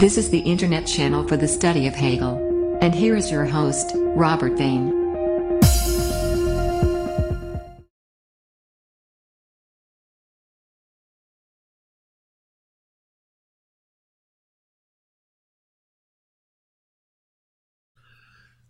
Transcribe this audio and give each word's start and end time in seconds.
This 0.00 0.16
is 0.16 0.30
the 0.30 0.38
internet 0.38 0.86
channel 0.86 1.28
for 1.28 1.36
the 1.36 1.46
study 1.46 1.86
of 1.86 1.94
Hegel. 1.94 2.78
And 2.80 2.94
here 2.94 3.14
is 3.16 3.30
your 3.30 3.44
host, 3.44 3.92
Robbert 4.16 4.56
Veen. 4.56 4.88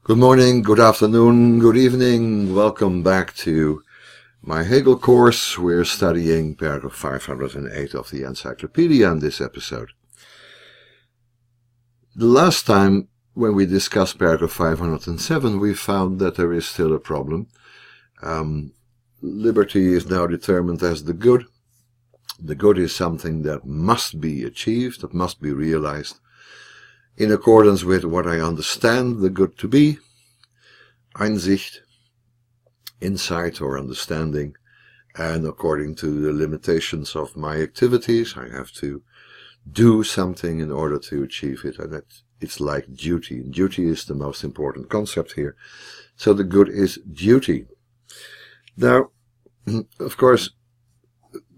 Good 0.02 0.18
morning, 0.18 0.62
good 0.62 0.80
afternoon, 0.80 1.60
good 1.60 1.76
evening. 1.76 2.56
Welcome 2.56 3.04
back 3.04 3.36
to 3.36 3.84
my 4.42 4.64
Hegel 4.64 4.98
course. 4.98 5.56
We're 5.56 5.84
studying 5.84 6.56
paragraph 6.56 6.94
508 6.94 7.94
of 7.94 8.10
the 8.10 8.24
Encyclopedia 8.24 9.08
in 9.12 9.20
this 9.20 9.40
episode. 9.40 9.90
The 12.16 12.26
last 12.26 12.66
time 12.66 13.08
when 13.34 13.54
we 13.54 13.66
discussed 13.66 14.18
paragraph 14.18 14.50
507, 14.50 15.60
we 15.60 15.74
found 15.74 16.18
that 16.18 16.36
there 16.36 16.52
is 16.52 16.66
still 16.66 16.92
a 16.92 16.98
problem. 16.98 17.46
Um, 18.22 18.72
liberty 19.22 19.94
is 19.94 20.08
now 20.08 20.26
determined 20.26 20.82
as 20.82 21.04
the 21.04 21.12
good. 21.12 21.44
The 22.38 22.54
good 22.54 22.78
is 22.78 22.94
something 22.94 23.42
that 23.42 23.64
must 23.64 24.20
be 24.20 24.44
achieved, 24.44 25.02
that 25.02 25.14
must 25.14 25.40
be 25.40 25.52
realized 25.52 26.18
in 27.16 27.30
accordance 27.30 27.84
with 27.84 28.04
what 28.04 28.26
I 28.26 28.40
understand 28.40 29.20
the 29.20 29.28
good 29.28 29.58
to 29.58 29.68
be, 29.68 29.98
Einsicht, 31.16 31.80
insight 33.00 33.60
or 33.60 33.78
understanding, 33.78 34.54
and 35.16 35.46
according 35.46 35.96
to 35.96 36.06
the 36.06 36.32
limitations 36.32 37.14
of 37.14 37.36
my 37.36 37.56
activities, 37.56 38.36
I 38.38 38.48
have 38.48 38.72
to 38.72 39.02
do 39.72 40.02
something 40.02 40.60
in 40.60 40.70
order 40.70 40.98
to 40.98 41.22
achieve 41.22 41.64
it, 41.64 41.78
and 41.78 41.92
that 41.92 42.22
it's 42.40 42.60
like 42.60 42.94
duty. 42.94 43.42
Duty 43.42 43.88
is 43.88 44.04
the 44.04 44.14
most 44.14 44.44
important 44.44 44.88
concept 44.88 45.32
here. 45.32 45.56
So 46.16 46.32
the 46.32 46.44
good 46.44 46.68
is 46.68 46.98
duty. 47.12 47.66
Now, 48.76 49.10
of 50.00 50.16
course, 50.16 50.50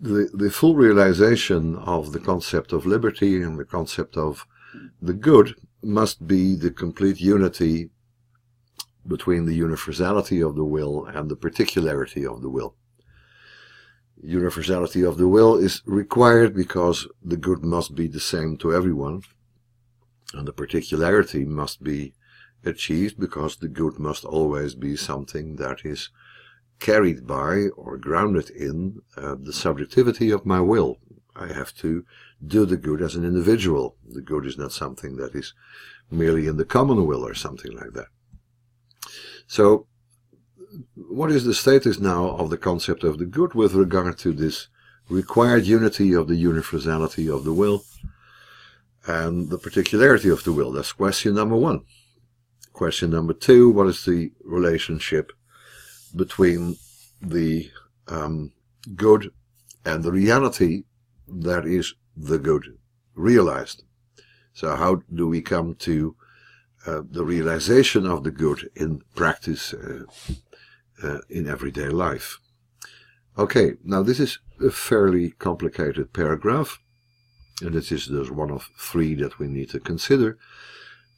the, 0.01 0.29
the 0.35 0.51
full 0.51 0.75
realization 0.75 1.77
of 1.77 2.13
the 2.13 2.19
concept 2.19 2.73
of 2.73 2.87
liberty 2.87 3.43
and 3.43 3.59
the 3.59 3.65
concept 3.65 4.17
of 4.17 4.47
the 5.01 5.15
good 5.15 5.55
must 5.83 6.27
be 6.27 6.57
the 6.57 6.71
complete 6.71 7.21
unity 7.21 7.91
between 9.07 9.47
the 9.47 9.55
universality 9.55 10.41
of 10.41 10.55
the 10.55 10.65
will 10.65 11.07
and 11.07 11.29
the 11.29 11.37
particularity 11.37 12.27
of 12.27 12.43
the 12.43 12.49
will. 12.49 12.75
Universality 14.23 15.03
of 15.03 15.19
the 15.19 15.29
will 15.29 15.57
is 15.57 15.83
required 15.85 16.55
because 16.55 17.09
the 17.23 17.37
good 17.37 17.65
must 17.65 17.95
be 17.95 18.07
the 18.07 18.21
same 18.21 18.57
to 18.59 18.73
everyone, 18.73 19.23
and 20.33 20.47
the 20.47 20.53
particularity 20.53 21.45
must 21.45 21.83
be 21.83 22.15
achieved 22.65 23.19
because 23.19 23.57
the 23.57 23.69
good 23.69 23.99
must 23.99 24.25
always 24.25 24.75
be 24.75 24.97
something 24.97 25.57
that 25.57 25.85
is 25.85 26.11
carried 26.79 27.27
by 27.27 27.69
or 27.77 27.97
grounded 27.97 28.51
in 28.51 29.03
uh, 29.17 29.35
the 29.39 29.53
subjectivity 29.53 30.31
of 30.31 30.47
my 30.47 30.61
will. 30.61 30.99
I 31.35 31.53
have 31.53 31.75
to 31.77 32.05
do 32.45 32.67
the 32.67 32.77
good 32.77 33.03
as 33.03 33.15
an 33.15 33.25
individual. 33.25 33.97
The 34.09 34.21
good 34.21 34.47
is 34.47 34.59
not 34.59 34.73
something 34.73 35.17
that 35.17 35.35
is 35.35 35.55
merely 36.11 36.47
in 36.47 36.57
the 36.57 36.65
common 36.65 37.07
will 37.07 37.27
or 37.27 37.35
something 37.35 37.73
like 37.73 37.93
that. 37.95 38.09
So, 39.47 39.87
what 40.95 41.31
is 41.31 41.45
the 41.45 41.55
status 41.55 41.99
now 41.99 42.31
of 42.37 42.51
the 42.51 42.59
concept 42.59 43.05
of 43.05 43.19
the 43.19 43.27
good 43.27 43.55
with 43.55 43.75
regard 43.75 44.19
to 44.19 44.33
this 44.33 44.69
required 45.09 45.67
unity 45.67 46.13
of 46.13 46.29
the 46.29 46.37
universality 46.37 47.29
of 47.29 47.45
the 47.45 47.53
will 47.53 47.85
and 49.07 49.51
the 49.51 49.59
particularity 49.59 50.29
of 50.29 50.45
the 50.45 50.53
will? 50.53 50.73
That's 50.73 50.93
question 50.93 51.35
number 51.35 51.57
one. 51.57 51.83
Question 52.73 53.11
number 53.11 53.35
two, 53.35 53.71
what 53.71 53.87
is 53.87 54.05
the 54.05 54.33
relationship 54.45 55.33
between 56.17 56.77
the 57.21 57.71
um, 58.09 58.53
good 58.97 59.31
and 59.85 60.03
the 60.03 60.13
reality 60.13 60.85
that 61.29 61.67
is 61.67 61.95
the 62.17 62.39
good 62.39 62.79
realized. 63.15 63.85
So 64.55 64.77
how 64.77 65.03
do 65.15 65.29
we 65.29 65.41
come 65.41 65.75
to 65.77 66.17
uh, 66.87 67.03
the 67.11 67.25
realization 67.25 68.07
of 68.07 68.25
the 68.25 68.31
good 68.31 68.71
in 68.75 69.03
practice 69.15 69.73
uh, 69.73 70.05
uh, 71.03 71.19
in 71.29 71.49
everyday 71.49 71.89
life? 71.89 72.39
Okay, 73.39 73.75
now 73.83 74.03
this 74.03 74.21
is 74.21 74.39
a 74.61 74.71
fairly 74.71 75.31
complicated 75.31 76.13
paragraph, 76.13 76.79
and 77.63 77.75
this 77.75 77.91
is 77.91 78.07
just 78.07 78.31
one 78.31 78.51
of 78.51 78.71
three 78.79 79.15
that 79.15 79.39
we 79.39 79.47
need 79.49 79.71
to 79.71 79.81
consider 79.81 80.39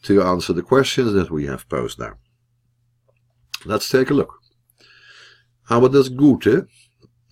to 0.03 0.23
answer 0.23 0.53
the 0.53 0.63
questions 0.63 1.13
that 1.13 1.31
we 1.31 1.47
have 1.47 1.69
posed 1.69 1.99
now. 1.99 2.15
Let's 3.65 3.89
take 3.89 4.11
a 4.11 4.15
look. 4.15 4.41
Aber 5.69 5.89
das 5.89 6.11
Gute 6.11 6.69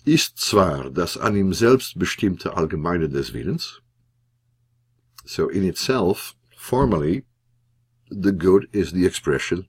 ist 0.05 0.39
zwar 0.39 0.89
das 0.89 1.15
an 1.17 1.35
ihm 1.35 1.53
selbst 1.53 1.97
bestimmte 1.97 2.57
Allgemeine 2.57 3.07
des 3.07 3.33
Willens, 3.33 3.79
so 5.25 5.47
in 5.47 5.63
itself, 5.63 6.35
formally, 6.57 7.23
the 8.09 8.31
good 8.31 8.67
is 8.73 8.91
the 8.91 9.05
expression 9.05 9.67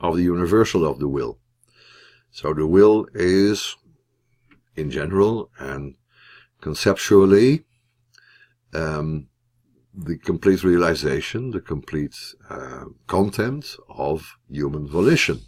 of 0.00 0.16
the 0.16 0.22
universal 0.22 0.84
of 0.84 0.98
the 0.98 1.08
will. 1.08 1.38
So 2.30 2.54
the 2.54 2.66
will 2.66 3.06
is, 3.14 3.76
in 4.76 4.90
general 4.90 5.50
and 5.58 5.94
conceptually, 6.60 7.64
um, 8.74 9.28
the 9.94 10.18
complete 10.18 10.62
realization, 10.62 11.50
the 11.50 11.60
complete 11.60 12.16
uh, 12.48 12.84
content 13.06 13.76
of 13.88 14.36
human 14.48 14.86
volition, 14.86 15.40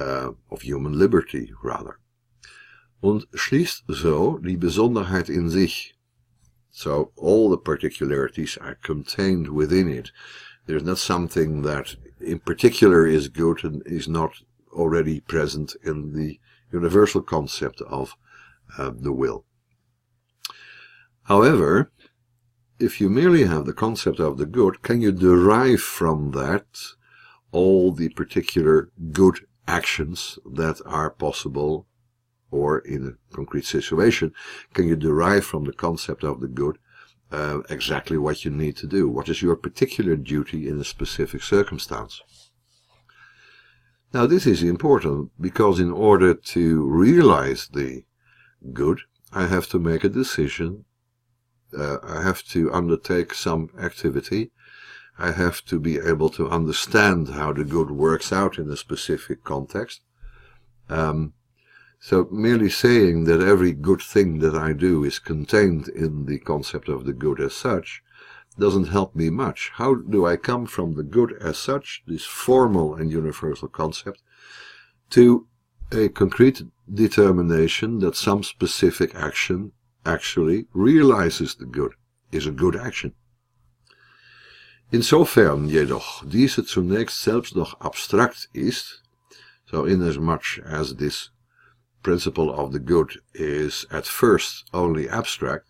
uh, 0.00 0.30
of 0.50 0.62
human 0.62 0.98
liberty, 0.98 1.52
rather. 1.62 1.98
und 3.00 3.28
schließt 3.34 3.84
so 3.88 4.38
die 4.38 4.56
Besonderheit 4.56 5.28
in 5.28 5.48
sich. 5.48 5.94
So 6.70 7.12
all 7.16 7.50
the 7.50 7.56
particularities 7.56 8.58
are 8.58 8.74
contained 8.74 9.48
within 9.48 9.88
it. 9.88 10.12
There's 10.66 10.82
not 10.82 10.98
something 10.98 11.62
that 11.62 11.96
in 12.20 12.38
particular 12.38 13.06
is 13.06 13.28
good 13.28 13.64
and 13.64 13.82
is 13.86 14.08
not 14.08 14.32
already 14.72 15.20
present 15.20 15.74
in 15.84 16.12
the 16.12 16.38
universal 16.72 17.22
concept 17.22 17.80
of 17.82 18.16
uh, 18.78 18.90
the 18.94 19.12
will. 19.12 19.44
However, 21.24 21.90
if 22.78 23.00
you 23.00 23.08
merely 23.08 23.44
have 23.44 23.64
the 23.64 23.72
concept 23.72 24.20
of 24.20 24.38
the 24.38 24.46
good, 24.46 24.82
can 24.82 25.00
you 25.00 25.12
derive 25.12 25.80
from 25.80 26.32
that 26.32 26.66
all 27.52 27.92
the 27.92 28.10
particular 28.10 28.90
good 29.12 29.40
actions 29.66 30.38
that 30.44 30.80
are 30.84 31.10
possible 31.10 31.86
or 32.50 32.78
in 32.78 33.06
a 33.06 33.34
concrete 33.34 33.64
situation, 33.64 34.32
can 34.72 34.86
you 34.86 34.96
derive 34.96 35.44
from 35.44 35.64
the 35.64 35.72
concept 35.72 36.22
of 36.22 36.40
the 36.40 36.48
good 36.48 36.78
uh, 37.32 37.60
exactly 37.68 38.18
what 38.18 38.44
you 38.44 38.50
need 38.50 38.76
to 38.76 38.86
do? 38.86 39.08
What 39.08 39.28
is 39.28 39.42
your 39.42 39.56
particular 39.56 40.16
duty 40.16 40.68
in 40.68 40.80
a 40.80 40.84
specific 40.84 41.42
circumstance? 41.42 42.22
Now, 44.12 44.26
this 44.26 44.46
is 44.46 44.62
important 44.62 45.32
because 45.40 45.80
in 45.80 45.90
order 45.90 46.34
to 46.34 46.84
realize 46.84 47.68
the 47.68 48.04
good, 48.72 49.00
I 49.32 49.46
have 49.46 49.68
to 49.68 49.78
make 49.78 50.04
a 50.04 50.08
decision. 50.08 50.84
Uh, 51.76 51.98
I 52.02 52.22
have 52.22 52.42
to 52.44 52.72
undertake 52.72 53.34
some 53.34 53.70
activity. 53.78 54.52
I 55.18 55.32
have 55.32 55.64
to 55.66 55.80
be 55.80 55.98
able 55.98 56.30
to 56.30 56.48
understand 56.48 57.30
how 57.30 57.52
the 57.52 57.64
good 57.64 57.90
works 57.90 58.32
out 58.32 58.58
in 58.58 58.70
a 58.70 58.76
specific 58.76 59.44
context. 59.44 60.02
Um, 60.88 61.32
so 61.98 62.28
merely 62.30 62.70
saying 62.70 63.24
that 63.24 63.40
every 63.40 63.72
good 63.72 64.02
thing 64.02 64.38
that 64.38 64.54
I 64.54 64.72
do 64.72 65.04
is 65.04 65.18
contained 65.18 65.88
in 65.88 66.26
the 66.26 66.38
concept 66.38 66.88
of 66.88 67.04
the 67.04 67.12
good 67.12 67.40
as 67.40 67.54
such 67.54 68.02
doesn't 68.58 68.88
help 68.88 69.14
me 69.14 69.30
much. 69.30 69.70
How 69.74 69.94
do 69.94 70.26
I 70.26 70.36
come 70.36 70.66
from 70.66 70.94
the 70.94 71.02
good 71.02 71.32
as 71.40 71.58
such, 71.58 72.02
this 72.06 72.24
formal 72.24 72.94
and 72.94 73.10
universal 73.10 73.68
concept, 73.68 74.22
to 75.10 75.46
a 75.92 76.08
concrete 76.08 76.62
determination 76.92 77.98
that 78.00 78.16
some 78.16 78.42
specific 78.42 79.14
action 79.14 79.72
actually 80.04 80.66
realizes 80.72 81.54
the 81.54 81.66
good, 81.66 81.92
is 82.32 82.46
a 82.46 82.50
good 82.50 82.76
action? 82.76 83.12
Insofern 84.92 85.68
jedoch 85.68 86.24
diese 86.24 86.64
zunächst 86.64 87.20
selbst 87.20 87.56
noch 87.56 87.80
abstrakt 87.80 88.48
ist, 88.52 89.02
so 89.68 89.84
inasmuch 89.84 90.60
as 90.64 90.94
this 90.96 91.30
principle 92.06 92.54
of 92.54 92.70
the 92.70 92.78
good 92.78 93.10
is 93.34 93.84
at 93.90 94.06
first 94.06 94.64
only 94.72 95.08
abstract, 95.08 95.66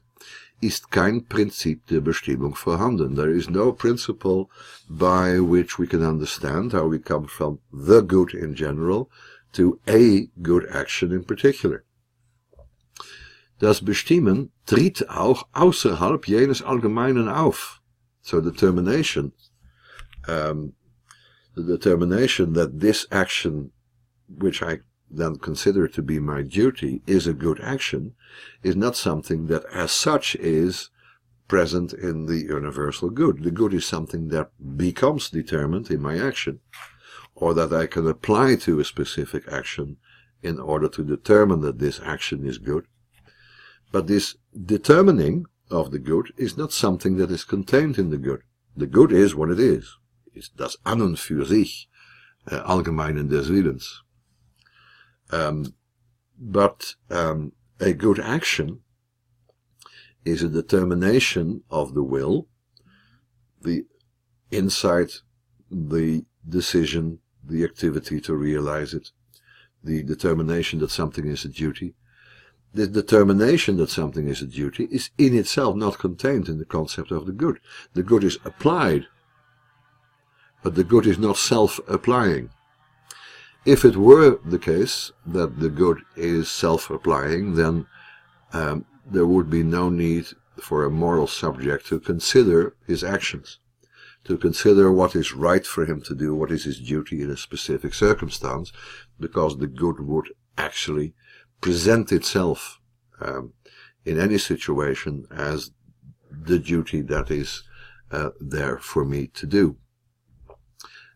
ist 0.61 0.91
kein 0.91 1.25
Prinzip 1.25 1.87
der 1.87 2.03
Bestimmung 2.03 2.55
vorhanden. 2.55 3.17
There 3.17 3.31
is 3.31 3.49
no 3.49 3.73
principle 3.73 4.51
by 4.87 5.41
which 5.41 5.79
we 5.79 5.87
can 5.87 6.03
understand 6.03 6.75
how 6.75 6.89
we 6.89 6.99
come 6.99 7.27
from 7.27 7.61
the 7.73 8.03
good 8.03 8.35
in 8.35 8.55
general 8.55 9.09
to 9.55 9.81
a 9.89 10.29
good 10.43 10.67
action 10.69 11.11
in 11.11 11.25
particular. 11.25 11.85
Das 13.59 13.81
Bestimmen 13.81 14.51
tritt 14.67 15.09
auch 15.09 15.49
außerhalb 15.55 16.29
jenes 16.29 16.61
Allgemeinen 16.63 17.29
auf. 17.29 17.81
So 18.21 18.43
determination, 18.43 19.33
um, 20.29 20.75
the 21.55 21.63
determination 21.63 22.53
that 22.53 22.79
this 22.79 23.07
action, 23.11 23.73
which 24.29 24.63
I 24.63 24.81
then 25.11 25.37
consider 25.37 25.89
to 25.89 26.03
be 26.03 26.19
my 26.19 26.43
duty, 26.43 27.03
is 27.07 27.27
a 27.27 27.33
good 27.33 27.61
action, 27.61 28.15
is 28.63 28.77
not 28.77 28.97
something 28.97 29.47
that 29.47 29.65
as 29.73 29.93
such 29.93 30.35
is 30.37 30.91
present 31.49 31.93
in 31.93 32.27
the 32.27 32.39
universal 32.39 33.11
good. 33.11 33.43
The 33.43 33.51
good 33.51 33.73
is 33.73 33.87
something 33.87 34.29
that 34.29 34.51
becomes 34.77 35.31
determined 35.31 35.91
in 35.91 36.03
my 36.03 36.19
action, 36.19 36.61
or 37.35 37.55
that 37.55 37.73
I 37.73 37.87
can 37.87 38.07
apply 38.07 38.57
to 38.57 38.81
a 38.81 38.85
specific 38.85 39.45
action 39.51 39.99
in 40.43 40.59
order 40.59 40.89
to 40.89 41.05
determine 41.05 41.61
that 41.61 41.79
this 41.79 42.01
action 42.05 42.47
is 42.47 42.59
good. 42.59 42.87
But 43.93 44.07
this 44.07 44.37
determining 44.65 45.47
of 45.71 45.91
the 45.91 45.99
good 45.99 46.33
is 46.37 46.57
not 46.57 46.73
something 46.73 47.17
that 47.17 47.31
is 47.31 47.45
contained 47.45 47.99
in 47.99 48.11
the 48.11 48.19
good. 48.19 48.43
The 48.77 48.87
good 48.87 49.13
is 49.13 49.35
what 49.35 49.51
it 49.51 49.61
is. 49.61 49.97
It's 50.35 50.49
das 50.49 50.77
an 50.85 51.01
und 51.01 51.17
für 51.19 51.47
sich, 51.47 51.89
uh, 52.51 52.63
allgemeinen 52.65 53.29
des 53.29 53.49
Willens. 53.49 54.03
Um, 55.31 55.75
but 56.39 56.95
um, 57.11 57.53
a 57.81 57.93
good 57.93 58.21
action 58.21 58.81
is 60.25 60.43
a 60.43 60.49
determination 60.49 61.63
of 61.71 61.95
the 61.95 62.03
will, 62.03 62.49
the 63.61 63.87
insight, 64.51 65.21
the 65.71 66.25
decision, 66.49 67.19
the 67.45 67.65
activity 67.65 68.21
to 68.21 68.35
realize 68.35 68.93
it, 68.93 69.11
the 69.83 70.03
determination 70.03 70.81
that 70.81 70.91
something 70.91 71.27
is 71.27 71.45
a 71.45 71.49
duty. 71.49 71.95
The 72.75 72.87
determination 72.87 73.77
that 73.79 73.91
something 73.91 74.29
is 74.29 74.43
a 74.43 74.47
duty 74.47 74.89
is 74.91 75.11
in 75.17 75.35
itself 75.35 75.77
not 75.77 75.99
contained 75.99 76.49
in 76.49 76.59
the 76.59 76.65
concept 76.65 77.11
of 77.11 77.25
the 77.25 77.33
good. 77.33 77.59
The 77.95 78.03
good 78.03 78.25
is 78.25 78.39
applied, 78.45 79.07
but 80.63 80.75
the 80.75 80.85
good 80.85 81.07
is 81.07 81.19
not 81.19 81.37
self-applying. 81.37 82.51
If 83.67 83.85
it 83.85 83.97
were 83.97 84.39
the 84.45 84.61
case 84.61 85.11
that 85.27 85.59
the 85.59 85.69
good 85.69 86.03
is 86.15 86.49
self-applying, 86.49 87.57
then 87.57 87.87
um, 88.53 88.87
there 89.05 89.27
would 89.27 89.51
be 89.51 89.65
no 89.65 89.89
need 89.89 90.27
for 90.61 90.85
a 90.85 90.91
moral 90.91 91.27
subject 91.27 91.85
to 91.89 91.99
consider 91.99 92.77
his 92.87 93.03
actions, 93.03 93.59
to 94.23 94.39
consider 94.39 94.93
what 94.93 95.17
is 95.17 95.35
right 95.35 95.67
for 95.67 95.85
him 95.85 96.01
to 96.03 96.15
do, 96.15 96.33
what 96.33 96.53
is 96.53 96.63
his 96.63 96.79
duty 96.79 97.23
in 97.23 97.31
a 97.31 97.37
specific 97.37 97.93
circumstance, 97.93 98.73
because 99.19 99.59
the 99.59 99.67
good 99.67 99.99
would 99.99 100.29
actually 100.57 101.15
present 101.61 102.13
itself 102.13 102.79
um, 103.21 103.53
in 104.05 104.21
any 104.21 104.39
situation 104.39 105.27
as 105.31 105.73
the 106.31 106.61
duty 106.61 107.03
that 107.03 107.33
is 107.33 107.65
uh, 108.13 108.31
there 108.41 108.79
for 108.79 109.05
me 109.05 109.27
to 109.27 109.45
do. 109.45 109.77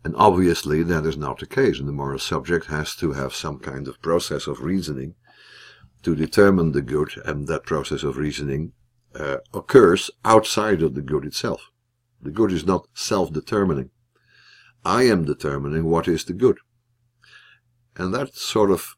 And 0.04 0.16
obviously 0.16 0.82
that 0.82 1.04
is 1.04 1.16
not 1.16 1.38
the 1.38 1.46
case, 1.46 1.78
and 1.78 1.86
the 1.86 1.92
moral 1.92 2.18
subject 2.18 2.66
has 2.66 2.96
to 2.96 3.12
have 3.12 3.34
some 3.34 3.58
kind 3.58 3.86
of 3.86 4.00
process 4.00 4.46
of 4.46 4.60
reasoning 4.60 5.14
to 6.02 6.14
determine 6.14 6.72
the 6.72 6.80
good, 6.80 7.10
and 7.24 7.46
that 7.46 7.64
process 7.64 8.02
of 8.02 8.16
reasoning 8.16 8.72
uh, 9.14 9.38
occurs 9.52 10.10
outside 10.24 10.82
of 10.82 10.94
the 10.94 11.02
good 11.02 11.26
itself. 11.26 11.70
The 12.22 12.30
good 12.30 12.52
is 12.52 12.64
not 12.64 12.86
self-determining. 12.94 13.90
I 14.84 15.02
am 15.02 15.24
determining 15.24 15.84
what 15.84 16.08
is 16.08 16.24
the 16.24 16.32
good. 16.32 16.58
And 17.96 18.14
that 18.14 18.34
sort 18.34 18.70
of 18.70 18.96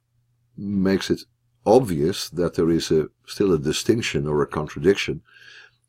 makes 0.57 1.11
it 1.11 1.23
obvious 1.67 2.29
that 2.31 2.55
there 2.55 2.71
is 2.71 2.91
a, 2.93 3.09
still 3.27 3.53
a 3.53 3.59
distinction 3.59 4.29
or 4.29 4.43
a 4.43 4.47
contradiction 4.47 5.23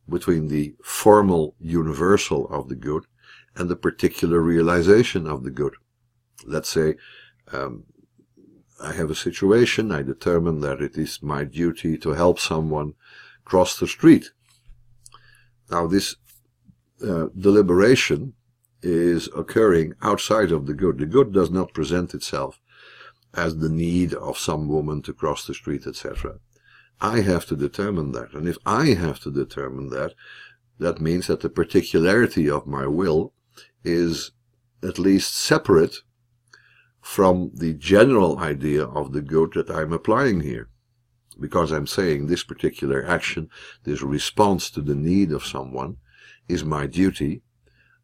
between 0.09 0.47
the 0.47 0.75
formal 0.83 1.55
universal 1.59 2.47
of 2.49 2.69
the 2.69 2.75
good 2.75 3.05
and 3.55 3.69
the 3.69 3.75
particular 3.75 4.39
realization 4.39 5.27
of 5.27 5.43
the 5.43 5.51
good. 5.51 5.75
Let's 6.45 6.69
say 6.69 6.95
um, 7.51 7.85
I 8.81 8.93
have 8.93 9.11
a 9.11 9.15
situation, 9.15 9.91
I 9.91 10.01
determine 10.01 10.61
that 10.61 10.81
it 10.81 10.97
is 10.97 11.21
my 11.21 11.43
duty 11.43 11.97
to 11.99 12.11
help 12.11 12.39
someone 12.39 12.93
cross 13.45 13.77
the 13.77 13.87
street. 13.87 14.31
Now 15.69 15.87
this 15.87 16.15
uh, 17.05 17.27
deliberation 17.37 18.33
is 18.81 19.29
occurring 19.35 19.93
outside 20.01 20.51
of 20.51 20.67
the 20.67 20.73
good. 20.73 20.97
The 20.97 21.05
good 21.05 21.31
does 21.31 21.49
not 21.49 21.73
present 21.73 22.13
itself 22.13 22.59
as 23.33 23.57
the 23.57 23.69
need 23.69 24.13
of 24.13 24.37
some 24.37 24.67
woman 24.67 25.01
to 25.03 25.13
cross 25.13 25.47
the 25.47 25.53
street, 25.53 25.87
etc. 25.87 26.39
I 27.01 27.21
have 27.21 27.45
to 27.47 27.55
determine 27.55 28.11
that. 28.11 28.33
And 28.33 28.47
if 28.47 28.57
I 28.65 28.87
have 28.87 29.19
to 29.21 29.31
determine 29.31 29.89
that, 29.89 30.13
that 30.79 31.01
means 31.01 31.27
that 31.27 31.41
the 31.41 31.49
particularity 31.49 32.49
of 32.49 32.67
my 32.67 32.87
will 32.87 33.33
is 33.83 34.31
at 34.81 34.99
least 34.99 35.35
separate 35.35 35.97
from 37.01 37.51
the 37.53 37.73
general 37.73 38.39
idea 38.39 38.85
of 38.85 39.11
the 39.11 39.21
good 39.21 39.53
that 39.53 39.69
I'm 39.69 39.93
applying 39.93 40.41
here. 40.41 40.69
Because 41.39 41.71
I'm 41.71 41.87
saying 41.87 42.27
this 42.27 42.43
particular 42.43 43.05
action, 43.05 43.49
this 43.83 44.01
response 44.01 44.69
to 44.71 44.81
the 44.81 44.95
need 44.95 45.31
of 45.31 45.45
someone, 45.45 45.97
is 46.47 46.63
my 46.63 46.87
duty 46.87 47.41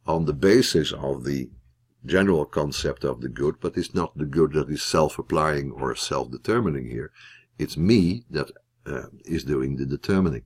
on 0.05 0.25
the 0.25 0.33
basis 0.33 0.91
of 0.91 1.23
the 1.23 1.49
general 2.05 2.45
concept 2.45 3.03
of 3.03 3.21
the 3.21 3.29
good, 3.29 3.55
but 3.59 3.77
it's 3.77 3.93
not 3.93 4.17
the 4.17 4.25
good 4.25 4.53
that 4.53 4.69
is 4.69 4.81
self-applying 4.81 5.71
or 5.71 5.95
self-determining 5.95 6.89
here. 6.89 7.11
It's 7.57 7.77
me 7.77 8.23
that 8.29 8.51
uh, 8.85 9.07
is 9.25 9.43
doing 9.43 9.75
the 9.75 9.85
determining. 9.85 10.43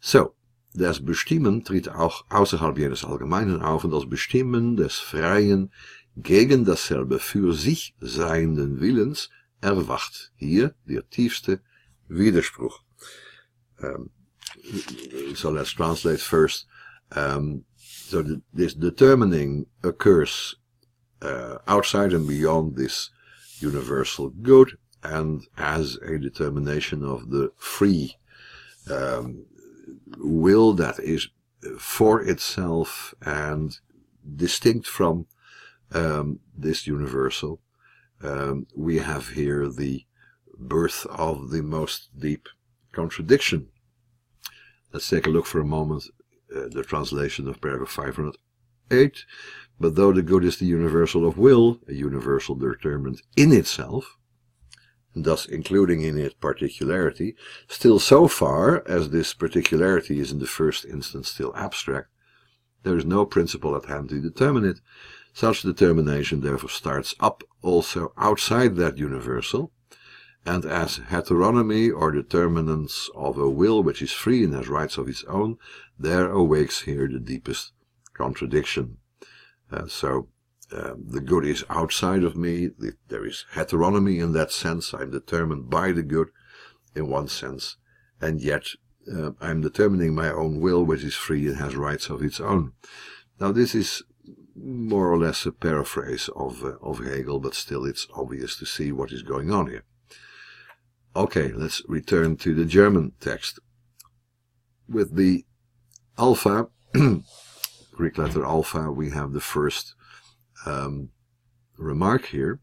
So, 0.00 0.34
das 0.74 1.04
Bestimmen 1.04 1.64
tritt 1.64 1.88
auch 1.88 2.24
außerhalb 2.30 2.78
jenes 2.78 3.04
Allgemeinen 3.04 3.62
auf 3.62 3.84
und 3.84 3.90
das 3.90 4.08
Bestimmen 4.08 4.76
des 4.76 4.96
Freien 4.96 5.70
gegen 6.16 6.64
dasselbe 6.64 7.18
für 7.18 7.52
sich 7.52 7.94
seienden 8.00 8.80
Willens 8.80 9.30
erwacht 9.60 10.32
hier 10.36 10.74
der 10.86 11.08
tiefste 11.08 11.60
Widerspruch. 12.08 12.82
Um, 13.80 14.10
so 15.34 15.50
let's 15.50 15.74
translate 15.74 16.20
first. 16.20 16.66
Um, 17.14 17.64
so 17.78 18.22
this 18.52 18.74
determining 18.74 19.66
occurs 19.82 20.56
uh, 21.22 21.58
outside 21.66 22.12
and 22.12 22.26
beyond 22.26 22.76
this 22.76 23.10
universal 23.60 24.30
good 24.42 24.78
and 25.02 25.46
as 25.56 25.98
a 26.02 26.18
determination 26.18 27.02
of 27.02 27.30
the 27.30 27.50
free 27.56 28.16
um, 28.90 29.46
will 30.18 30.72
that 30.74 30.98
is 30.98 31.28
for 31.78 32.22
itself 32.22 33.14
and 33.22 33.78
distinct 34.36 34.86
from 34.86 35.26
um, 35.92 36.40
this 36.56 36.86
universal, 36.86 37.60
um, 38.22 38.66
we 38.76 38.98
have 38.98 39.30
here 39.30 39.68
the 39.68 40.04
birth 40.58 41.06
of 41.06 41.50
the 41.50 41.62
most 41.62 42.08
deep 42.18 42.48
contradiction. 42.92 43.68
Let's 44.92 45.08
take 45.08 45.26
a 45.26 45.30
look 45.30 45.46
for 45.46 45.60
a 45.60 45.64
moment 45.64 46.04
uh, 46.54 46.68
the 46.70 46.82
translation 46.82 47.48
of 47.48 47.60
paragraph 47.60 47.90
508. 47.90 49.24
But 49.80 49.96
though 49.96 50.12
the 50.12 50.22
good 50.22 50.44
is 50.44 50.58
the 50.58 50.66
universal 50.66 51.26
of 51.26 51.38
will, 51.38 51.80
a 51.88 51.94
universal 51.94 52.54
determined 52.54 53.22
in 53.36 53.52
itself, 53.52 54.16
thus 55.14 55.46
including 55.46 56.02
in 56.02 56.18
it 56.18 56.40
particularity, 56.40 57.34
still 57.68 57.98
so 57.98 58.28
far 58.28 58.86
as 58.88 59.10
this 59.10 59.34
particularity 59.34 60.18
is 60.18 60.32
in 60.32 60.38
the 60.38 60.46
first 60.46 60.84
instance 60.84 61.28
still 61.30 61.54
abstract, 61.56 62.08
there 62.82 62.96
is 62.96 63.04
no 63.04 63.24
principle 63.24 63.76
at 63.76 63.84
hand 63.84 64.08
to 64.08 64.20
determine 64.20 64.64
it, 64.64 64.80
such 65.32 65.62
determination 65.62 66.40
therefore 66.40 66.70
starts 66.70 67.14
up 67.20 67.42
also 67.62 68.12
outside 68.16 68.76
that 68.76 68.98
universal, 68.98 69.72
and 70.44 70.64
as 70.64 70.98
heteronomy 70.98 71.90
or 71.94 72.10
determinants 72.10 73.08
of 73.14 73.38
a 73.38 73.48
will 73.48 73.82
which 73.82 74.02
is 74.02 74.12
free 74.12 74.44
and 74.44 74.54
has 74.54 74.68
rights 74.68 74.98
of 74.98 75.08
its 75.08 75.24
own, 75.24 75.56
there 75.98 76.28
awakes 76.30 76.82
here 76.82 77.06
the 77.06 77.20
deepest 77.20 77.72
contradiction. 78.12 78.98
Uh, 79.70 79.86
so 79.86 80.28
uh, 80.72 80.94
the 80.98 81.20
good 81.20 81.44
is 81.44 81.64
outside 81.68 82.24
of 82.24 82.36
me, 82.36 82.68
the, 82.78 82.92
there 83.08 83.26
is 83.26 83.44
heteronomy 83.54 84.20
in 84.22 84.32
that 84.32 84.50
sense, 84.50 84.94
I'm 84.94 85.10
determined 85.10 85.70
by 85.70 85.92
the 85.92 86.02
good 86.02 86.28
in 86.94 87.08
one 87.08 87.28
sense, 87.28 87.76
and 88.20 88.40
yet 88.40 88.66
uh, 89.12 89.32
I'm 89.40 89.60
determining 89.60 90.14
my 90.14 90.30
own 90.30 90.60
will 90.60 90.84
which 90.84 91.02
is 91.02 91.14
free 91.14 91.46
and 91.46 91.56
has 91.56 91.76
rights 91.76 92.08
of 92.08 92.22
its 92.22 92.40
own. 92.40 92.72
Now 93.40 93.52
this 93.52 93.74
is 93.74 94.02
more 94.54 95.10
or 95.10 95.18
less 95.18 95.46
a 95.46 95.52
paraphrase 95.52 96.28
of, 96.36 96.62
uh, 96.62 96.74
of 96.82 96.98
Hegel, 96.98 97.40
but 97.40 97.54
still 97.54 97.84
it's 97.84 98.06
obvious 98.14 98.56
to 98.58 98.66
see 98.66 98.92
what 98.92 99.12
is 99.12 99.22
going 99.22 99.50
on 99.50 99.68
here. 99.68 99.84
Okay, 101.14 101.52
let's 101.52 101.82
return 101.88 102.36
to 102.38 102.54
the 102.54 102.64
German 102.64 103.12
text. 103.20 103.58
With 104.88 105.16
the 105.16 105.44
alpha, 106.18 106.68
Greek 107.92 108.18
letter 108.18 108.44
alpha, 108.44 108.90
we 108.90 109.10
have 109.10 109.32
the 109.32 109.40
first 109.40 109.94
um, 110.66 111.10
remark 111.78 112.26
here. 112.26 112.58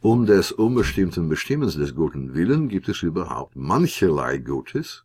Um 0.00 0.26
des 0.26 0.52
unbestimmten 0.52 1.28
Bestimmens 1.28 1.74
des 1.74 1.92
Guten 1.94 2.34
willen 2.34 2.68
gibt 2.68 2.88
es 2.88 3.02
überhaupt 3.02 3.56
mancherlei 3.56 4.38
Gutes 4.38 5.04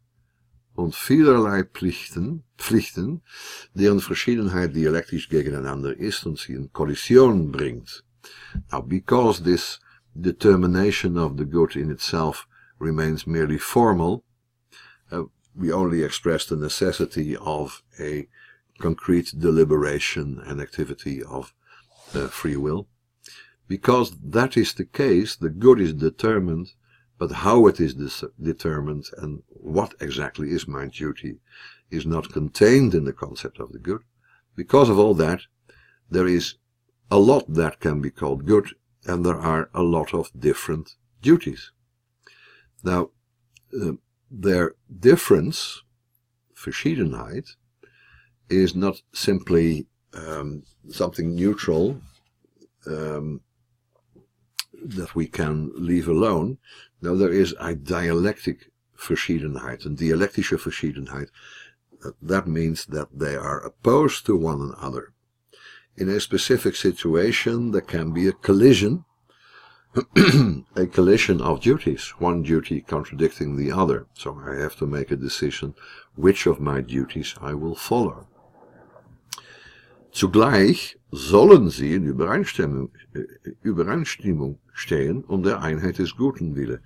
und 0.75 0.95
vielerlei 0.95 1.63
Pflichten, 1.63 2.43
Pflichten, 2.57 3.21
deren 3.73 3.99
Verschiedenheit 3.99 4.75
dialektisch 4.75 5.29
gegeneinander 5.29 5.97
ist 5.97 6.25
und 6.25 6.37
sie 6.37 6.53
in 6.53 6.71
Kollision 6.71 7.51
bringt. 7.51 8.03
Now, 8.71 8.81
because 8.81 9.43
this 9.43 9.79
determination 10.13 11.17
of 11.17 11.37
the 11.37 11.45
good 11.45 11.75
in 11.75 11.89
itself 11.89 12.47
remains 12.79 13.25
merely 13.25 13.57
formal, 13.57 14.23
uh, 15.11 15.23
we 15.55 15.71
only 15.71 16.03
express 16.03 16.45
the 16.45 16.55
necessity 16.55 17.35
of 17.35 17.83
a 17.99 18.27
concrete 18.79 19.33
deliberation 19.37 20.41
and 20.45 20.61
activity 20.61 21.21
of 21.23 21.53
uh, 22.13 22.27
free 22.27 22.57
will. 22.57 22.87
Because 23.67 24.11
that 24.21 24.57
is 24.57 24.73
the 24.73 24.85
case, 24.85 25.35
the 25.35 25.49
good 25.49 25.79
is 25.79 25.93
determined, 25.93 26.73
but 27.17 27.31
how 27.31 27.67
it 27.67 27.79
is 27.79 28.23
determined 28.41 29.05
and 29.17 29.43
what 29.47 29.93
exactly 30.01 30.49
is 30.49 30.67
my 30.67 30.87
duty 30.87 31.39
is 31.89 32.05
not 32.05 32.33
contained 32.33 32.93
in 32.93 33.05
the 33.05 33.13
concept 33.13 33.59
of 33.59 33.71
the 33.71 33.79
good. 33.79 34.01
Because 34.55 34.89
of 34.89 34.99
all 34.99 35.13
that, 35.13 35.41
there 36.09 36.27
is 36.27 36.55
a 37.09 37.17
lot 37.17 37.45
that 37.53 37.79
can 37.79 38.01
be 38.01 38.09
called 38.09 38.45
good, 38.45 38.69
and 39.05 39.25
there 39.25 39.39
are 39.39 39.69
a 39.73 39.83
lot 39.83 40.13
of 40.13 40.31
different 40.37 40.95
duties. 41.21 41.71
Now, 42.83 43.11
uh, 43.79 43.93
their 44.29 44.73
difference, 44.99 45.83
Verschiedenheit, 46.55 47.55
is 48.53 48.75
not 48.75 49.01
simply 49.13 49.87
um, 50.13 50.63
something 50.89 51.35
neutral 51.35 52.01
um, 52.85 53.41
that 54.73 55.15
we 55.15 55.27
can 55.27 55.71
leave 55.75 56.07
alone. 56.07 56.57
No, 57.01 57.15
there 57.15 57.31
is 57.31 57.55
a 57.59 57.75
dialectic 57.75 58.71
Verschiedenheit, 58.95 59.85
een 59.85 59.95
dialectische 59.95 60.57
Verschiedenheit. 60.57 61.31
That 62.21 62.47
means 62.47 62.85
that 62.85 63.07
they 63.11 63.35
are 63.35 63.65
opposed 63.65 64.25
to 64.25 64.35
one 64.35 64.61
another. 64.61 65.13
In 65.95 66.09
a 66.09 66.19
specific 66.19 66.75
situation, 66.75 67.71
there 67.71 67.81
can 67.81 68.11
be 68.13 68.27
a 68.27 68.33
collision 68.33 69.05
a 70.75 70.87
collision 70.87 71.39
of 71.39 71.61
duties, 71.61 72.15
one 72.17 72.41
duty 72.41 72.81
contradicting 72.81 73.55
the 73.55 73.71
other. 73.71 74.07
So 74.15 74.41
I 74.43 74.55
have 74.55 74.75
to 74.77 74.87
make 74.87 75.11
a 75.11 75.15
decision 75.15 75.75
which 76.15 76.47
of 76.47 76.59
my 76.59 76.81
duties 76.81 77.35
I 77.39 77.53
will 77.53 77.75
follow. 77.75 78.27
Zugleich 80.13 80.99
sollen 81.11 81.69
sie 81.69 81.95
in 81.95 82.05
Übereinstimmung, 82.05 82.91
Übereinstimmung 83.63 84.59
stehen 84.71 85.23
um 85.23 85.41
der 85.41 85.61
Einheit 85.61 85.97
des 85.97 86.15
Guten 86.15 86.55
Wille. 86.55 86.81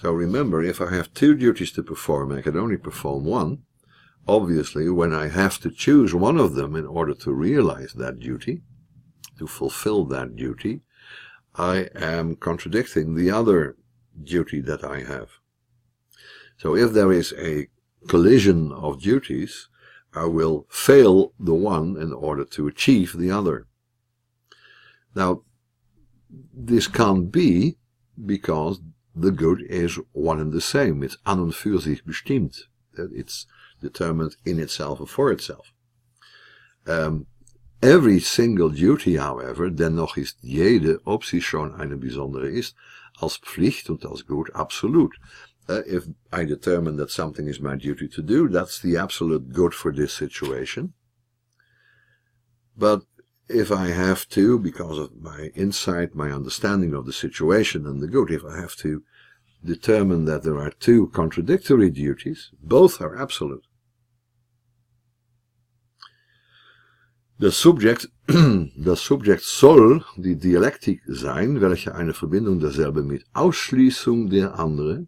So 0.00 0.12
remember, 0.12 0.62
if 0.62 0.80
I 0.80 0.86
have 0.86 1.12
two 1.12 1.34
duties 1.34 1.72
to 1.74 1.82
perform, 1.82 2.32
I 2.32 2.40
can 2.40 2.56
only 2.56 2.78
perform 2.78 3.26
one. 3.26 3.58
Obviously, 4.26 4.88
when 4.88 5.12
I 5.12 5.28
have 5.28 5.60
to 5.60 5.70
choose 5.70 6.14
one 6.14 6.38
of 6.38 6.54
them 6.54 6.74
in 6.74 6.86
order 6.86 7.14
to 7.16 7.32
realize 7.32 7.92
that 7.94 8.18
duty, 8.18 8.62
to 9.38 9.46
fulfill 9.46 10.06
that 10.06 10.34
duty, 10.34 10.80
I 11.54 11.90
am 11.94 12.36
contradicting 12.36 13.14
the 13.14 13.30
other 13.30 13.76
duty 14.22 14.62
that 14.62 14.84
I 14.84 15.02
have. 15.02 15.28
So 16.56 16.74
if 16.74 16.94
there 16.94 17.12
is 17.12 17.34
a 17.36 17.68
collision 18.08 18.72
of 18.72 19.02
duties, 19.02 19.68
I 20.14 20.24
will 20.24 20.66
fail 20.68 21.32
the 21.38 21.54
one 21.54 21.96
in 21.96 22.12
order 22.12 22.44
to 22.44 22.66
achieve 22.66 23.16
the 23.16 23.30
other. 23.30 23.66
Now, 25.14 25.42
this 26.52 26.88
can't 26.88 27.30
be 27.30 27.76
because 28.24 28.80
the 29.14 29.30
good 29.30 29.62
is 29.62 29.98
one 30.12 30.40
and 30.40 30.52
the 30.52 30.60
same. 30.60 31.02
It's 31.02 31.18
an 31.26 31.40
und 31.40 31.54
für 31.54 31.80
sich 31.80 32.04
bestimmt. 32.04 32.64
It's 32.96 33.46
determined 33.80 34.36
in 34.44 34.58
itself 34.58 35.00
or 35.00 35.06
for 35.06 35.32
itself. 35.32 35.72
Um, 36.86 37.26
Every 37.82 38.20
single 38.20 38.68
duty, 38.68 39.16
however, 39.16 39.70
dennoch 39.70 40.18
ist 40.18 40.36
jede, 40.42 41.00
ob 41.06 41.24
sie 41.24 41.40
schon 41.40 41.74
eine 41.74 41.96
besondere 41.96 42.50
ist, 42.50 42.76
als 43.18 43.38
Pflicht 43.38 43.88
und 43.88 44.04
als 44.04 44.26
Gut 44.26 44.54
absolut. 44.54 45.16
Uh, 45.70 45.82
if 45.86 46.04
I 46.32 46.44
determine 46.44 46.96
that 46.96 47.12
something 47.12 47.46
is 47.46 47.60
my 47.60 47.76
duty 47.76 48.08
to 48.08 48.22
do, 48.22 48.48
that's 48.48 48.80
the 48.80 48.96
absolute 48.96 49.52
good 49.52 49.72
for 49.72 49.92
this 49.92 50.12
situation. 50.12 50.94
But 52.76 53.02
if 53.48 53.70
I 53.70 53.86
have 53.88 54.28
to, 54.30 54.58
because 54.58 54.98
of 54.98 55.14
my 55.20 55.52
insight, 55.54 56.16
my 56.16 56.32
understanding 56.32 56.92
of 56.92 57.06
the 57.06 57.12
situation 57.12 57.86
and 57.86 58.00
the 58.00 58.08
good, 58.08 58.32
if 58.32 58.44
I 58.44 58.56
have 58.56 58.74
to 58.76 59.04
determine 59.64 60.24
that 60.24 60.42
there 60.42 60.58
are 60.58 60.72
two 60.72 61.06
contradictory 61.08 61.90
duties, 61.90 62.50
both 62.60 63.00
are 63.00 63.16
absolute. 63.16 63.64
Das 67.38 67.54
Subjekt, 67.56 68.08
das 68.26 69.00
Subjekt 69.10 69.44
soll 69.44 70.04
die 70.16 70.36
Dialektik 70.36 71.00
sein, 71.06 71.60
welche 71.60 71.94
eine 71.94 72.12
Verbindung 72.12 72.58
derselbe 72.58 73.04
mit 73.04 73.24
Ausschließung 73.34 74.28
der 74.30 74.58
andere 74.58 75.06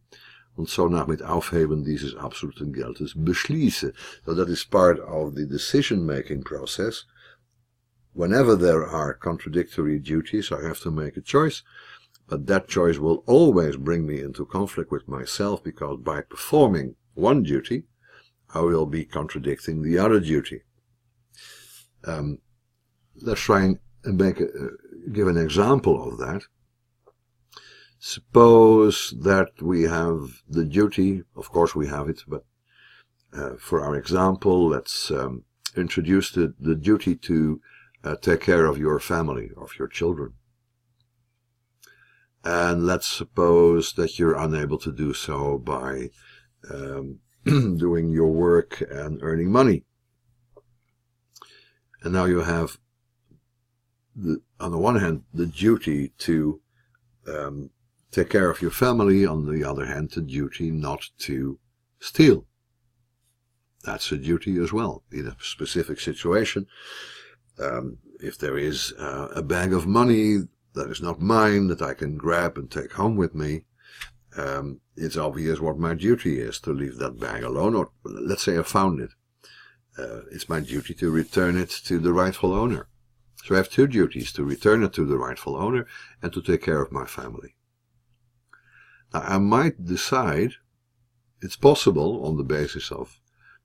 und 0.56 0.68
so 0.68 0.88
nach 0.88 1.06
mit 1.06 1.22
Aufheben 1.22 1.84
dieses 1.84 2.14
absoluten 2.14 2.72
Geltens 2.72 3.14
beschließe. 3.14 3.92
So 4.24 4.34
that 4.34 4.48
is 4.48 4.64
part 4.64 5.00
of 5.00 5.34
the 5.34 5.46
decision-making 5.46 6.44
process. 6.44 7.06
Whenever 8.14 8.56
there 8.56 8.86
are 8.86 9.14
contradictory 9.14 9.98
duties, 9.98 10.52
I 10.52 10.62
have 10.62 10.80
to 10.80 10.90
make 10.90 11.16
a 11.16 11.22
choice, 11.22 11.62
but 12.28 12.46
that 12.46 12.68
choice 12.68 12.98
will 12.98 13.22
always 13.26 13.76
bring 13.76 14.06
me 14.06 14.20
into 14.20 14.44
conflict 14.44 14.90
with 14.90 15.08
myself 15.08 15.64
because 15.64 15.98
by 16.02 16.20
performing 16.20 16.96
one 17.14 17.42
duty, 17.42 17.84
I 18.54 18.60
will 18.60 18.86
be 18.86 19.06
contradicting 19.06 19.82
the 19.82 19.98
other 19.98 20.20
duty. 20.20 20.62
Um, 22.04 22.38
let's 23.22 23.40
try 23.40 23.62
and 23.64 23.78
make 24.04 24.40
a, 24.40 24.44
uh, 24.44 24.68
give 25.12 25.28
an 25.28 25.38
example 25.38 26.06
of 26.06 26.18
that. 26.18 26.42
Suppose 28.04 29.14
that 29.20 29.62
we 29.62 29.82
have 29.84 30.42
the 30.48 30.64
duty, 30.64 31.22
of 31.36 31.50
course 31.50 31.76
we 31.76 31.86
have 31.86 32.08
it, 32.08 32.24
but 32.26 32.44
uh, 33.32 33.54
for 33.60 33.80
our 33.80 33.94
example, 33.94 34.66
let's 34.66 35.12
um, 35.12 35.44
introduce 35.76 36.32
the, 36.32 36.52
the 36.58 36.74
duty 36.74 37.14
to 37.14 37.60
uh, 38.02 38.16
take 38.16 38.40
care 38.40 38.66
of 38.66 38.76
your 38.76 38.98
family, 38.98 39.50
of 39.56 39.78
your 39.78 39.86
children. 39.86 40.32
And 42.42 42.84
let's 42.84 43.06
suppose 43.06 43.92
that 43.92 44.18
you're 44.18 44.36
unable 44.36 44.78
to 44.78 44.90
do 44.90 45.14
so 45.14 45.58
by 45.58 46.10
um, 46.74 47.20
doing 47.44 48.08
your 48.08 48.32
work 48.32 48.82
and 48.90 49.22
earning 49.22 49.52
money. 49.52 49.84
And 52.02 52.12
now 52.12 52.24
you 52.24 52.40
have, 52.40 52.78
the, 54.16 54.42
on 54.58 54.72
the 54.72 54.78
one 54.78 54.96
hand, 54.96 55.22
the 55.32 55.46
duty 55.46 56.08
to 56.18 56.60
um, 57.28 57.70
take 58.12 58.30
care 58.30 58.50
of 58.50 58.62
your 58.62 58.70
family, 58.70 59.26
on 59.26 59.52
the 59.52 59.68
other 59.68 59.86
hand, 59.86 60.10
the 60.10 60.20
duty 60.20 60.70
not 60.70 61.08
to 61.18 61.58
steal. 61.98 62.46
That's 63.84 64.12
a 64.12 64.16
duty 64.16 64.58
as 64.62 64.72
well 64.72 65.02
in 65.10 65.26
a 65.26 65.36
specific 65.40 65.98
situation. 65.98 66.66
Um, 67.58 67.98
if 68.20 68.38
there 68.38 68.56
is 68.56 68.92
uh, 68.98 69.28
a 69.34 69.42
bag 69.42 69.72
of 69.72 69.86
money 69.86 70.38
that 70.74 70.88
is 70.90 71.02
not 71.02 71.20
mine 71.20 71.66
that 71.68 71.82
I 71.82 71.94
can 71.94 72.16
grab 72.16 72.56
and 72.56 72.70
take 72.70 72.92
home 72.92 73.16
with 73.16 73.34
me, 73.34 73.64
um, 74.36 74.80
it's 74.96 75.16
obvious 75.16 75.60
what 75.60 75.78
my 75.78 75.94
duty 75.94 76.40
is 76.40 76.60
to 76.60 76.70
leave 76.70 76.98
that 76.98 77.18
bag 77.18 77.42
alone, 77.42 77.74
or 77.74 77.90
let's 78.04 78.42
say 78.42 78.56
I 78.58 78.62
found 78.62 79.00
it 79.00 79.10
uh, 79.98 80.22
it's 80.30 80.48
my 80.48 80.60
duty 80.60 80.94
to 80.94 81.10
return 81.10 81.56
it 81.56 81.70
to 81.70 81.98
the 81.98 82.12
rightful 82.12 82.52
owner. 82.52 82.88
So 83.44 83.54
I 83.54 83.58
have 83.58 83.68
two 83.68 83.86
duties, 83.86 84.32
to 84.32 84.44
return 84.44 84.82
it 84.82 84.92
to 84.94 85.04
the 85.04 85.18
rightful 85.18 85.56
owner 85.56 85.86
and 86.22 86.32
to 86.32 86.40
take 86.40 86.62
care 86.62 86.80
of 86.80 86.92
my 86.92 87.04
family. 87.04 87.56
I 89.14 89.38
might 89.38 89.84
decide, 89.84 90.52
it's 91.40 91.56
possible 91.56 92.24
on 92.24 92.36
the 92.36 92.44
basis 92.44 92.90
of 92.90 93.18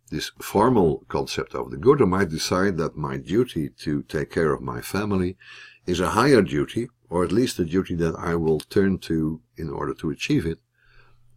this 0.09 0.31
formal 0.41 1.03
concept 1.07 1.53
of 1.53 1.71
the 1.71 1.77
good, 1.77 2.01
I 2.01 2.05
might 2.05 2.29
decide 2.29 2.77
that 2.77 2.95
my 2.95 3.17
duty 3.17 3.69
to 3.79 4.03
take 4.03 4.31
care 4.31 4.53
of 4.53 4.61
my 4.61 4.81
family 4.81 5.37
is 5.85 5.99
a 5.99 6.11
higher 6.11 6.41
duty, 6.41 6.89
or 7.09 7.23
at 7.23 7.31
least 7.31 7.59
a 7.59 7.65
duty 7.65 7.95
that 7.95 8.15
I 8.15 8.35
will 8.35 8.59
turn 8.59 8.99
to 8.99 9.41
in 9.55 9.69
order 9.69 9.93
to 9.95 10.09
achieve 10.09 10.45
it, 10.45 10.59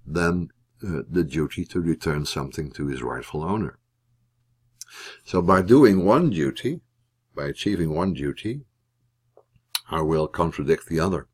than 0.06 0.50
uh, 0.82 1.02
the 1.08 1.24
duty 1.24 1.64
to 1.66 1.80
return 1.80 2.26
something 2.26 2.70
to 2.72 2.86
his 2.86 3.02
rightful 3.02 3.42
owner. 3.42 3.78
So 5.24 5.40
by 5.42 5.62
doing 5.62 6.04
one 6.04 6.30
duty, 6.30 6.80
by 7.34 7.46
achieving 7.46 7.94
one 7.94 8.12
duty, 8.14 8.62
I 9.88 10.02
will 10.02 10.28
contradict 10.28 10.88
the 10.88 11.00
other. 11.00 11.26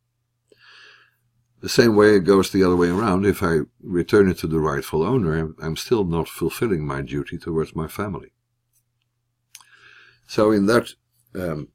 The 1.60 1.68
same 1.68 1.96
way 1.96 2.16
it 2.16 2.20
goes 2.20 2.50
the 2.50 2.62
other 2.62 2.76
way 2.76 2.88
around. 2.88 3.25
If 3.25 3.42
I 3.42 3.60
return 3.80 4.28
it 4.28 4.38
to 4.38 4.46
the 4.46 4.60
rightful 4.60 5.02
owner, 5.02 5.54
I'm 5.60 5.76
still 5.76 6.04
not 6.04 6.28
fulfilling 6.28 6.86
my 6.86 7.00
duty 7.00 7.38
towards 7.38 7.75
my 7.75 7.88
family. 7.88 8.32
So 10.26 10.50
in 10.50 10.66
that 10.66 10.90
um, 11.34 11.68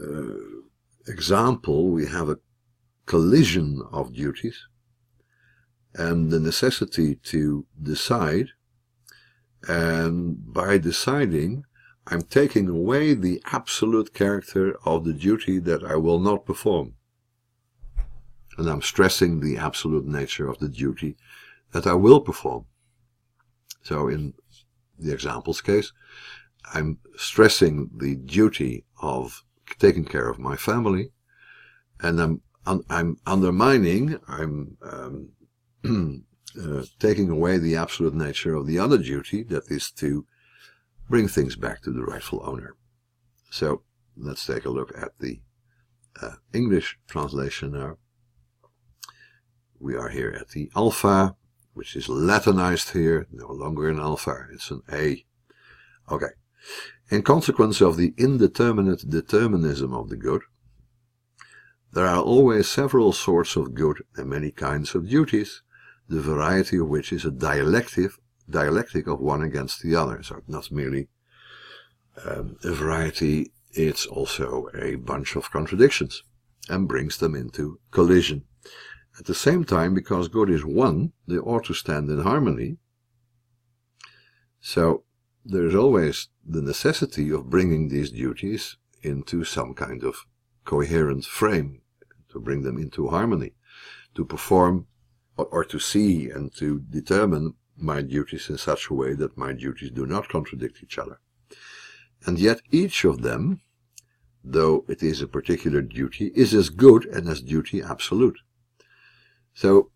uh, 0.00 0.62
example, 1.06 1.90
we 1.90 2.06
have 2.06 2.28
a 2.28 2.38
collision 3.06 3.82
of 3.92 4.14
duties 4.14 4.66
and 5.94 6.30
the 6.30 6.40
necessity 6.40 7.16
to 7.16 7.66
decide. 7.80 8.48
And 9.68 10.52
by 10.52 10.78
deciding, 10.78 11.64
I'm 12.06 12.22
taking 12.22 12.68
away 12.68 13.14
the 13.14 13.40
absolute 13.52 14.12
character 14.12 14.76
of 14.84 15.04
the 15.04 15.12
duty 15.12 15.58
that 15.60 15.84
I 15.84 15.96
will 15.96 16.18
not 16.18 16.44
perform. 16.44 16.94
And 18.58 18.68
I'm 18.68 18.82
stressing 18.82 19.40
the 19.40 19.56
absolute 19.56 20.06
nature 20.06 20.48
of 20.48 20.58
the 20.58 20.68
duty 20.68 21.16
that 21.72 21.86
I 21.86 21.94
will 21.94 22.20
perform. 22.20 22.66
So 23.82 24.08
in 24.08 24.34
the 24.98 25.12
examples 25.12 25.60
case, 25.60 25.92
I'm 26.72 26.98
stressing 27.16 27.90
the 27.96 28.16
duty 28.16 28.84
of 29.00 29.42
taking 29.78 30.04
care 30.04 30.28
of 30.28 30.38
my 30.38 30.56
family, 30.56 31.10
and 32.00 32.20
I'm 32.20 32.42
I'm 32.64 33.16
undermining, 33.26 34.20
I'm 34.28 34.76
um, 34.82 35.32
uh, 36.60 36.82
taking 37.00 37.28
away 37.28 37.58
the 37.58 37.74
absolute 37.74 38.14
nature 38.14 38.54
of 38.54 38.66
the 38.68 38.78
other 38.78 38.98
duty, 38.98 39.42
that 39.44 39.64
is 39.68 39.90
to 39.92 40.24
bring 41.08 41.26
things 41.26 41.56
back 41.56 41.82
to 41.82 41.90
the 41.90 42.04
rightful 42.04 42.40
owner. 42.44 42.76
So 43.50 43.82
let's 44.16 44.46
take 44.46 44.64
a 44.64 44.70
look 44.70 44.96
at 44.96 45.18
the 45.18 45.40
uh, 46.20 46.36
English 46.52 46.98
translation 47.08 47.72
now. 47.72 47.96
We 49.82 49.96
are 49.96 50.10
here 50.10 50.32
at 50.40 50.50
the 50.50 50.70
alpha, 50.76 51.34
which 51.74 51.96
is 51.96 52.08
Latinized 52.08 52.92
here, 52.92 53.26
no 53.32 53.48
longer 53.48 53.88
an 53.88 53.98
alpha, 53.98 54.46
it's 54.52 54.70
an 54.70 54.82
A. 54.92 55.24
Okay. 56.08 56.34
In 57.10 57.22
consequence 57.22 57.80
of 57.80 57.96
the 57.96 58.14
indeterminate 58.16 59.10
determinism 59.10 59.92
of 59.92 60.08
the 60.08 60.16
good, 60.16 60.42
there 61.92 62.06
are 62.06 62.22
always 62.22 62.68
several 62.68 63.12
sorts 63.12 63.56
of 63.56 63.74
good 63.74 64.04
and 64.16 64.30
many 64.30 64.52
kinds 64.52 64.94
of 64.94 65.08
duties, 65.08 65.62
the 66.08 66.20
variety 66.20 66.78
of 66.78 66.88
which 66.88 67.12
is 67.12 67.24
a 67.24 67.32
dialectic, 67.32 68.12
dialectic 68.48 69.08
of 69.08 69.18
one 69.18 69.42
against 69.42 69.82
the 69.82 69.96
other. 69.96 70.22
So 70.22 70.42
not 70.46 70.70
merely 70.70 71.08
um, 72.24 72.56
a 72.62 72.72
variety, 72.72 73.50
it's 73.72 74.06
also 74.06 74.68
a 74.80 74.94
bunch 74.94 75.34
of 75.34 75.50
contradictions 75.50 76.22
and 76.68 76.86
brings 76.86 77.18
them 77.18 77.34
into 77.34 77.80
collision. 77.90 78.44
At 79.18 79.26
the 79.26 79.34
same 79.34 79.64
time, 79.64 79.94
because 79.94 80.28
good 80.28 80.48
is 80.48 80.64
one, 80.64 81.12
they 81.26 81.36
ought 81.36 81.64
to 81.66 81.74
stand 81.74 82.08
in 82.08 82.22
harmony. 82.22 82.78
So 84.60 85.04
there's 85.44 85.74
always 85.74 86.28
the 86.44 86.62
necessity 86.62 87.30
of 87.30 87.50
bringing 87.50 87.88
these 87.88 88.10
duties 88.10 88.76
into 89.02 89.44
some 89.44 89.74
kind 89.74 90.02
of 90.02 90.24
coherent 90.64 91.24
frame, 91.24 91.82
to 92.30 92.40
bring 92.40 92.62
them 92.62 92.78
into 92.78 93.08
harmony, 93.08 93.52
to 94.14 94.24
perform 94.24 94.86
or, 95.36 95.46
or, 95.46 95.64
to 95.64 95.78
see 95.78 96.30
and 96.30 96.54
to 96.54 96.80
determine 96.80 97.54
my 97.76 98.02
duties 98.02 98.48
in 98.48 98.58
such 98.58 98.88
a 98.88 98.94
way 98.94 99.14
that 99.14 99.36
my 99.36 99.52
duties 99.52 99.90
do 99.90 100.06
not 100.06 100.28
contradict 100.28 100.82
each 100.82 100.98
other. 100.98 101.18
And 102.24 102.38
yet 102.38 102.60
each 102.70 103.04
of 103.04 103.22
them, 103.22 103.60
though 104.44 104.84
it 104.88 105.02
is 105.02 105.20
a 105.20 105.26
particular 105.26 105.82
duty, 105.82 106.30
is 106.34 106.54
as 106.54 106.68
good 106.68 107.06
and 107.06 107.28
as 107.28 107.40
duty 107.40 107.82
absolute. 107.82 108.38
So 109.54 109.90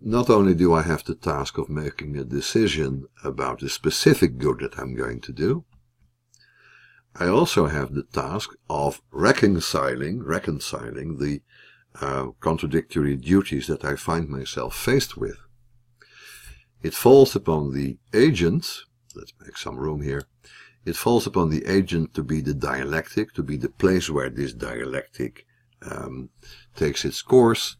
not 0.00 0.30
only 0.30 0.54
do 0.54 0.72
I 0.72 0.82
have 0.82 1.04
the 1.04 1.14
task 1.14 1.58
of 1.58 1.68
making 1.68 2.16
a 2.16 2.24
decision 2.24 3.06
about 3.22 3.60
the 3.60 3.68
specific 3.68 4.38
good 4.38 4.60
that 4.60 4.78
I'm 4.78 4.94
going 4.94 5.20
to 5.20 5.32
do, 5.32 5.64
I 7.14 7.28
also 7.28 7.66
have 7.66 7.94
the 7.94 8.04
task 8.04 8.50
of 8.70 9.02
reconciling, 9.10 10.22
reconciling 10.22 11.18
the 11.18 11.42
uh, 12.00 12.28
contradictory 12.40 13.16
duties 13.16 13.66
that 13.66 13.84
I 13.84 13.96
find 13.96 14.28
myself 14.28 14.74
faced 14.74 15.16
with. 15.16 15.36
It 16.82 16.94
falls 16.94 17.36
upon 17.36 17.74
the 17.74 17.98
agent, 18.14 18.66
let's 19.14 19.34
make 19.40 19.56
some 19.58 19.76
room 19.76 20.02
here, 20.02 20.24
it 20.84 20.96
falls 20.96 21.26
upon 21.26 21.50
the 21.50 21.64
agent 21.66 22.14
to 22.14 22.24
be 22.24 22.40
the 22.40 22.54
dialectic, 22.54 23.34
to 23.34 23.42
be 23.42 23.56
the 23.56 23.68
place 23.68 24.10
where 24.10 24.30
this 24.30 24.52
dialectic 24.52 25.46
um, 25.82 26.30
takes 26.74 27.04
its 27.04 27.22
course, 27.22 27.76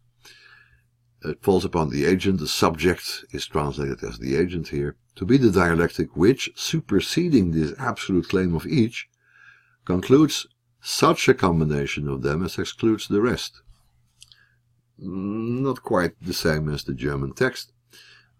it 1.24 1.42
falls 1.42 1.64
upon 1.64 1.90
the 1.90 2.04
agent, 2.04 2.40
the 2.40 2.48
subject 2.48 3.24
is 3.32 3.46
translated 3.46 4.02
as 4.02 4.18
the 4.18 4.36
agent 4.36 4.68
here, 4.68 4.96
to 5.16 5.24
be 5.24 5.36
the 5.36 5.50
dialectic 5.50 6.16
which, 6.16 6.50
superseding 6.54 7.50
this 7.50 7.74
absolute 7.78 8.28
claim 8.28 8.54
of 8.54 8.66
each, 8.66 9.08
concludes 9.84 10.46
such 10.80 11.28
a 11.28 11.34
combination 11.34 12.08
of 12.08 12.22
them 12.22 12.44
as 12.44 12.58
excludes 12.58 13.08
the 13.08 13.20
rest. 13.20 13.62
Not 14.98 15.82
quite 15.82 16.14
the 16.20 16.32
same 16.32 16.68
as 16.68 16.84
the 16.84 16.94
German 16.94 17.34
text, 17.34 17.72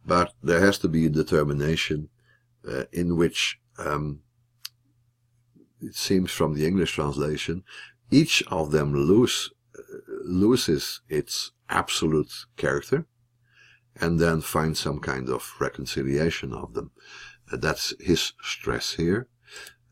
but 0.04 0.32
there 0.42 0.60
has 0.60 0.78
to 0.78 0.88
be 0.88 1.06
a 1.06 1.10
determination 1.10 2.08
uh, 2.68 2.84
in 2.92 3.16
which 3.16 3.60
um, 3.78 4.20
it 5.80 5.94
seems 5.94 6.30
from 6.30 6.54
the 6.54 6.66
English 6.66 6.92
translation, 6.92 7.64
each 8.10 8.42
of 8.48 8.70
them 8.70 8.94
lose, 8.94 9.50
loses 10.24 11.00
its 11.08 11.52
absolute 11.68 12.32
character 12.56 13.06
and 14.00 14.18
then 14.18 14.40
find 14.40 14.76
some 14.76 14.98
kind 15.00 15.28
of 15.28 15.54
reconciliation 15.60 16.52
of 16.52 16.74
them. 16.74 16.90
Uh, 17.52 17.56
that's 17.56 17.94
his 18.00 18.32
stress 18.42 18.94
here. 18.94 19.28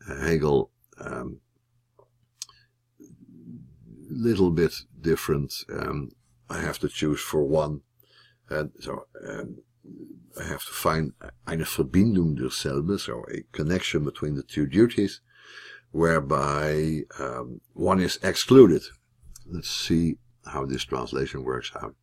Uh, 0.09 0.19
Hegel, 0.21 0.71
um, 0.99 1.39
little 4.09 4.51
bit 4.51 4.73
different. 4.99 5.53
Um, 5.71 6.11
I 6.49 6.59
have 6.59 6.79
to 6.79 6.89
choose 6.89 7.21
for 7.21 7.43
one. 7.43 7.81
And 8.49 8.71
so 8.79 9.05
um, 9.27 9.57
I 10.39 10.43
have 10.43 10.65
to 10.65 10.73
find 10.73 11.13
eine 11.47 11.63
Verbindung 11.63 12.37
derselbe, 12.37 12.99
so 12.99 13.23
a 13.33 13.43
connection 13.51 14.03
between 14.03 14.35
the 14.35 14.43
two 14.43 14.65
duties, 14.65 15.21
whereby 15.91 17.01
um, 17.19 17.61
one 17.73 17.99
is 17.99 18.19
excluded. 18.21 18.83
Let's 19.51 19.69
see 19.69 20.17
how 20.45 20.65
this 20.65 20.83
translation 20.83 21.43
works 21.43 21.71
out. 21.75 21.95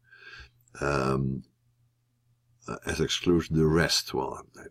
Um, 0.81 1.43
as 2.87 3.01
excludes 3.01 3.49
the 3.49 3.67
rest. 3.67 4.13
Well, 4.13 4.43
I 4.57 4.65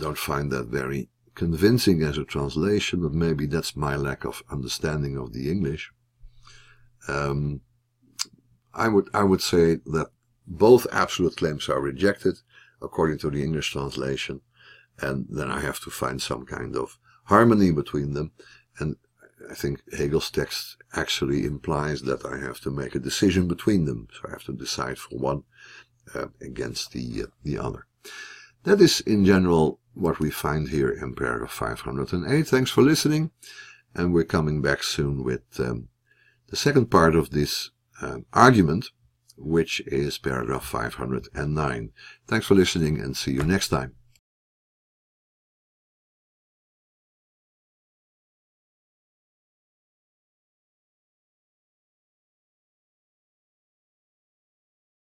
don't 0.00 0.18
find 0.18 0.50
that 0.50 0.66
very 0.68 1.08
convincing 1.34 2.02
as 2.02 2.18
a 2.18 2.24
translation, 2.24 3.02
but 3.02 3.12
maybe 3.12 3.46
that's 3.46 3.76
my 3.76 3.96
lack 3.96 4.24
of 4.24 4.42
understanding 4.50 5.16
of 5.16 5.32
the 5.32 5.50
English. 5.50 5.92
Um, 7.06 7.60
I 8.74 8.88
would 8.88 9.08
I 9.14 9.24
would 9.24 9.42
say 9.42 9.76
that 9.86 10.08
both 10.46 10.86
absolute 10.92 11.36
claims 11.36 11.68
are 11.68 11.80
rejected 11.80 12.38
according 12.80 13.18
to 13.18 13.30
the 13.30 13.42
English 13.42 13.72
translation, 13.72 14.40
and 15.00 15.26
then 15.28 15.50
I 15.50 15.60
have 15.60 15.80
to 15.80 15.90
find 15.90 16.20
some 16.20 16.46
kind 16.46 16.76
of 16.76 16.98
harmony 17.24 17.70
between 17.72 18.14
them. 18.14 18.32
And 18.78 18.96
I 19.50 19.54
think 19.54 19.80
Hegel's 19.92 20.30
text 20.30 20.76
actually 20.94 21.44
implies 21.44 22.02
that 22.02 22.24
I 22.24 22.38
have 22.38 22.60
to 22.60 22.70
make 22.70 22.94
a 22.94 23.00
decision 23.00 23.48
between 23.48 23.84
them. 23.84 24.08
So 24.12 24.28
I 24.28 24.32
have 24.32 24.44
to 24.44 24.52
decide 24.52 24.98
for 24.98 25.16
one 25.18 25.44
uh, 26.14 26.28
against 26.40 26.92
the, 26.92 27.22
uh, 27.22 27.26
the 27.42 27.58
other. 27.58 27.86
That 28.64 28.80
is 28.80 29.00
in 29.00 29.24
general 29.24 29.80
what 29.94 30.20
we 30.20 30.30
find 30.30 30.68
here 30.68 30.90
in 30.90 31.14
paragraph 31.14 31.52
508. 31.52 32.46
Thanks 32.46 32.70
for 32.70 32.82
listening. 32.82 33.30
And 33.94 34.12
we're 34.12 34.24
coming 34.24 34.60
back 34.60 34.82
soon 34.82 35.24
with 35.24 35.42
um, 35.58 35.88
the 36.48 36.56
second 36.56 36.90
part 36.90 37.14
of 37.14 37.30
this 37.30 37.70
um, 38.00 38.26
argument, 38.32 38.86
which 39.36 39.80
is 39.86 40.18
paragraph 40.18 40.64
509. 40.64 41.90
Thanks 42.26 42.46
for 42.46 42.54
listening 42.54 43.00
and 43.00 43.16
see 43.16 43.32
you 43.32 43.42
next 43.42 43.68
time. 43.68 43.97